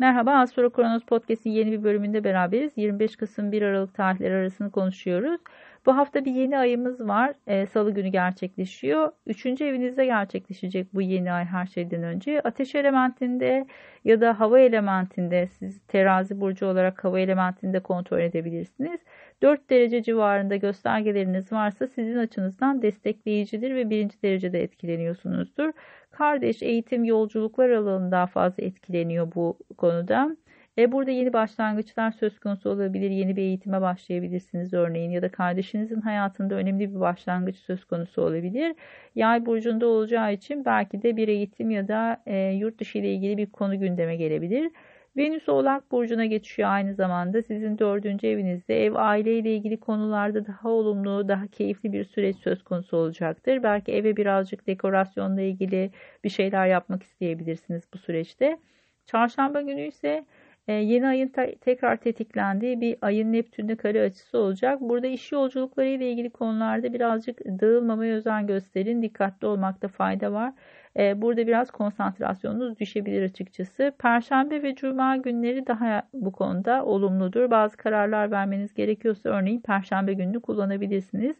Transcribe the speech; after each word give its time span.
Merhaba, 0.00 0.32
Astro 0.40 0.70
Kronos 0.70 1.02
Podcast'in 1.04 1.50
yeni 1.50 1.72
bir 1.72 1.82
bölümünde 1.84 2.24
beraberiz. 2.24 2.72
25 2.76 3.16
Kasım 3.16 3.52
1 3.52 3.62
Aralık 3.62 3.94
tarihleri 3.94 4.34
arasını 4.34 4.70
konuşuyoruz. 4.70 5.40
Bu 5.86 5.96
hafta 5.96 6.24
bir 6.24 6.32
yeni 6.32 6.58
ayımız 6.58 7.08
var. 7.08 7.34
E, 7.46 7.66
Salı 7.66 7.90
günü 7.94 8.08
gerçekleşiyor. 8.08 9.12
Üçüncü 9.26 9.64
evinizde 9.64 10.04
gerçekleşecek 10.04 10.94
bu 10.94 11.02
yeni 11.02 11.32
ay 11.32 11.44
her 11.44 11.66
şeyden 11.66 12.02
önce. 12.02 12.40
Ateş 12.40 12.74
elementinde 12.74 13.66
ya 14.04 14.20
da 14.20 14.40
hava 14.40 14.60
elementinde 14.60 15.46
siz 15.46 15.80
terazi 15.88 16.40
burcu 16.40 16.66
olarak 16.66 17.04
hava 17.04 17.20
elementinde 17.20 17.80
kontrol 17.80 18.18
edebilirsiniz. 18.20 19.00
4 19.42 19.70
derece 19.70 20.02
civarında 20.02 20.56
göstergeleriniz 20.56 21.52
varsa 21.52 21.86
sizin 21.86 22.16
açınızdan 22.16 22.82
destekleyicidir 22.82 23.74
ve 23.74 23.90
birinci 23.90 24.22
derecede 24.22 24.62
etkileniyorsunuzdur. 24.62 25.72
Kardeş 26.10 26.62
eğitim 26.62 27.04
yolculuklar 27.04 27.70
alanında 27.70 28.10
daha 28.10 28.26
fazla 28.26 28.62
etkileniyor 28.64 29.34
bu 29.34 29.58
konuda. 29.76 30.36
E 30.78 30.92
burada 30.92 31.10
yeni 31.10 31.32
başlangıçlar 31.32 32.10
söz 32.12 32.38
konusu 32.40 32.70
olabilir. 32.70 33.10
Yeni 33.10 33.36
bir 33.36 33.42
eğitime 33.42 33.80
başlayabilirsiniz 33.80 34.72
örneğin 34.74 35.10
ya 35.10 35.22
da 35.22 35.28
kardeşinizin 35.28 36.00
hayatında 36.00 36.54
önemli 36.54 36.94
bir 36.94 37.00
başlangıç 37.00 37.56
söz 37.56 37.84
konusu 37.84 38.22
olabilir. 38.22 38.74
Yay 39.14 39.46
burcunda 39.46 39.86
olacağı 39.86 40.32
için 40.32 40.64
belki 40.64 41.02
de 41.02 41.16
bir 41.16 41.28
eğitim 41.28 41.70
ya 41.70 41.88
da 41.88 42.22
e, 42.26 42.36
yurt 42.36 42.80
dışı 42.80 42.98
ile 42.98 43.14
ilgili 43.14 43.36
bir 43.36 43.46
konu 43.46 43.80
gündeme 43.80 44.16
gelebilir. 44.16 44.70
Venüs 45.16 45.48
Oğlak 45.48 45.92
Burcu'na 45.92 46.26
geçiyor 46.26 46.68
aynı 46.68 46.94
zamanda. 46.94 47.42
Sizin 47.42 47.78
dördüncü 47.78 48.26
evinizde 48.26 48.84
ev 48.84 48.94
aile 48.94 49.38
ile 49.38 49.54
ilgili 49.54 49.80
konularda 49.80 50.46
daha 50.46 50.68
olumlu, 50.68 51.28
daha 51.28 51.46
keyifli 51.46 51.92
bir 51.92 52.04
süreç 52.04 52.36
söz 52.36 52.62
konusu 52.62 52.96
olacaktır. 52.96 53.62
Belki 53.62 53.92
eve 53.92 54.16
birazcık 54.16 54.66
dekorasyonla 54.66 55.40
ilgili 55.40 55.90
bir 56.24 56.30
şeyler 56.30 56.66
yapmak 56.66 57.02
isteyebilirsiniz 57.02 57.84
bu 57.94 57.98
süreçte. 57.98 58.58
Çarşamba 59.06 59.62
günü 59.62 59.86
ise 59.86 60.24
yeni 60.72 61.06
ayın 61.06 61.32
tekrar 61.60 61.96
tetiklendiği 61.96 62.80
bir 62.80 62.96
ayın 63.02 63.32
Neptün'de 63.32 63.76
kare 63.76 64.02
açısı 64.02 64.38
olacak. 64.38 64.80
Burada 64.80 65.06
iş 65.06 65.32
yolculukları 65.32 65.88
ile 65.88 66.10
ilgili 66.10 66.30
konularda 66.30 66.92
birazcık 66.92 67.44
dağılmamaya 67.44 68.14
özen 68.14 68.46
gösterin. 68.46 69.02
Dikkatli 69.02 69.46
olmakta 69.46 69.88
fayda 69.88 70.32
var. 70.32 70.52
E, 70.98 71.22
burada 71.22 71.46
biraz 71.46 71.70
konsantrasyonunuz 71.70 72.78
düşebilir 72.78 73.22
açıkçası. 73.22 73.92
Perşembe 73.98 74.62
ve 74.62 74.74
Cuma 74.74 75.16
günleri 75.16 75.66
daha 75.66 76.02
bu 76.12 76.32
konuda 76.32 76.84
olumludur. 76.84 77.50
Bazı 77.50 77.76
kararlar 77.76 78.30
vermeniz 78.30 78.74
gerekiyorsa 78.74 79.28
örneğin 79.28 79.60
Perşembe 79.60 80.12
gününü 80.12 80.40
kullanabilirsiniz. 80.40 81.36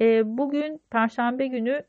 E, 0.00 0.22
bugün 0.38 0.80
Perşembe 0.90 1.46
günü 1.46 1.82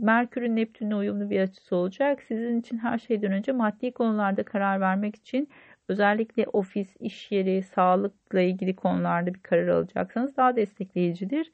Merkür'ün 0.00 0.56
Neptün'le 0.56 0.92
uyumlu 0.92 1.30
bir 1.30 1.40
açısı 1.40 1.76
olacak. 1.76 2.22
Sizin 2.22 2.60
için 2.60 2.78
her 2.78 2.98
şeyden 2.98 3.32
önce 3.32 3.52
maddi 3.52 3.92
konularda 3.92 4.42
karar 4.42 4.80
vermek 4.80 5.16
için 5.16 5.48
özellikle 5.92 6.46
ofis, 6.52 6.96
iş 7.00 7.32
yeri, 7.32 7.62
sağlıkla 7.62 8.40
ilgili 8.40 8.76
konularda 8.76 9.34
bir 9.34 9.40
karar 9.40 9.68
alacaksanız 9.68 10.36
daha 10.36 10.56
destekleyicidir. 10.56 11.52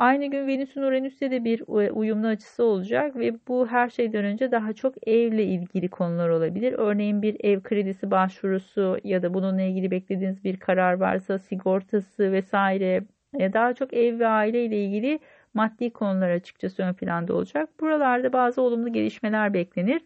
Aynı 0.00 0.26
gün 0.26 0.46
Venüs'ün 0.46 0.82
Uranüs'te 0.82 1.30
de 1.30 1.44
bir 1.44 1.60
e, 1.60 1.92
uyumlu 1.92 2.26
açısı 2.26 2.64
olacak 2.64 3.16
ve 3.16 3.34
bu 3.48 3.66
her 3.68 3.90
şeyden 3.90 4.24
önce 4.24 4.52
daha 4.52 4.72
çok 4.72 5.08
evle 5.08 5.44
ilgili 5.44 5.88
konular 5.88 6.28
olabilir. 6.28 6.74
Örneğin 6.78 7.22
bir 7.22 7.36
ev 7.44 7.62
kredisi 7.62 8.10
başvurusu 8.10 8.98
ya 9.04 9.22
da 9.22 9.34
bununla 9.34 9.62
ilgili 9.62 9.90
beklediğiniz 9.90 10.44
bir 10.44 10.56
karar 10.60 10.92
varsa 10.92 11.38
sigortası 11.38 12.32
vesaire 12.32 13.04
daha 13.34 13.74
çok 13.74 13.94
ev 13.94 14.18
ve 14.18 14.26
aile 14.26 14.64
ile 14.64 14.84
ilgili 14.84 15.18
maddi 15.54 15.90
konular 15.92 16.30
açıkçası 16.30 16.82
ön 16.82 16.94
planda 16.94 17.34
olacak. 17.34 17.68
Buralarda 17.80 18.32
bazı 18.32 18.62
olumlu 18.62 18.92
gelişmeler 18.92 19.54
beklenir. 19.54 20.02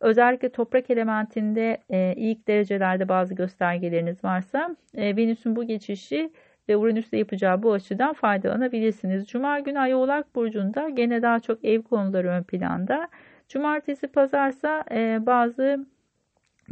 Özellikle 0.00 0.48
toprak 0.48 0.90
elementinde 0.90 1.78
e, 1.90 2.14
ilk 2.16 2.48
derecelerde 2.48 3.08
bazı 3.08 3.34
göstergeleriniz 3.34 4.24
varsa 4.24 4.76
e, 4.94 5.16
Venüs'ün 5.16 5.56
bu 5.56 5.64
geçişi 5.64 6.30
ve 6.68 6.76
Uranüs'le 6.76 7.12
yapacağı 7.12 7.62
bu 7.62 7.72
açıdan 7.72 8.12
faydalanabilirsiniz. 8.12 9.26
Cuma 9.26 9.60
günü 9.60 9.78
Ay 9.78 9.94
Oğlak 9.94 10.34
Burcu'nda 10.34 10.88
gene 10.88 11.22
daha 11.22 11.40
çok 11.40 11.64
ev 11.64 11.82
konuları 11.82 12.28
ön 12.28 12.42
planda. 12.42 13.08
Cumartesi 13.48 14.06
pazarsa 14.06 14.84
e, 14.90 15.18
bazı 15.26 15.86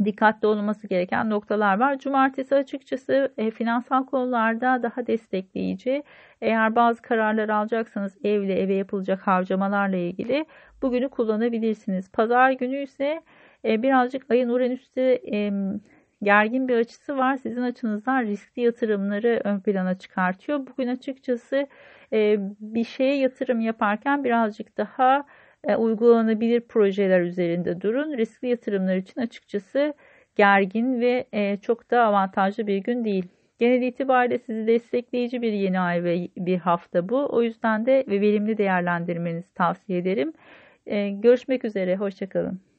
dikkatli 0.03 0.47
olunması 0.47 0.87
gereken 0.87 1.29
noktalar 1.29 1.79
var. 1.79 1.99
Cumartesi 1.99 2.55
açıkçası 2.55 3.33
e, 3.37 3.51
finansal 3.51 4.05
konularda 4.05 4.83
daha 4.83 5.07
destekleyici. 5.07 6.03
Eğer 6.41 6.75
bazı 6.75 7.01
kararlar 7.01 7.49
alacaksanız 7.49 8.17
evle 8.23 8.61
eve 8.61 8.73
yapılacak 8.73 9.27
harcamalarla 9.27 9.97
ilgili 9.97 10.45
bugünü 10.81 11.09
kullanabilirsiniz. 11.09 12.11
Pazar 12.11 12.51
günü 12.51 12.83
ise 12.83 13.21
e, 13.65 13.83
birazcık 13.83 14.31
ayın 14.31 14.49
Uranüs'te 14.49 15.21
e, 15.31 15.51
gergin 16.23 16.67
bir 16.67 16.75
açısı 16.75 17.17
var. 17.17 17.37
Sizin 17.37 17.61
açınızdan 17.61 18.23
riskli 18.23 18.61
yatırımları 18.61 19.41
ön 19.43 19.59
plana 19.59 19.97
çıkartıyor. 19.97 20.59
Bugün 20.67 20.87
açıkçası 20.87 21.67
e, 22.13 22.37
bir 22.59 22.83
şeye 22.83 23.17
yatırım 23.17 23.59
yaparken 23.59 24.23
birazcık 24.23 24.77
daha 24.77 25.25
uygulanabilir 25.77 26.61
projeler 26.61 27.21
üzerinde 27.21 27.81
durun. 27.81 28.17
Riskli 28.17 28.47
yatırımlar 28.47 28.95
için 28.95 29.21
açıkçası 29.21 29.93
gergin 30.35 31.01
ve 31.01 31.27
e, 31.33 31.57
çok 31.57 31.91
da 31.91 32.03
avantajlı 32.03 32.67
bir 32.67 32.77
gün 32.77 33.05
değil. 33.05 33.25
Genel 33.59 33.81
itibariyle 33.81 34.39
sizi 34.39 34.67
destekleyici 34.67 35.41
bir 35.41 35.53
yeni 35.53 35.79
ay 35.79 36.03
ve 36.03 36.29
bir 36.37 36.57
hafta 36.57 37.09
bu. 37.09 37.27
O 37.31 37.41
yüzden 37.41 37.85
de 37.85 38.05
ve 38.07 38.21
verimli 38.21 38.57
değerlendirmenizi 38.57 39.53
tavsiye 39.53 39.99
ederim. 39.99 40.33
E, 40.85 41.09
görüşmek 41.09 41.65
üzere, 41.65 41.95
hoşçakalın. 41.95 42.74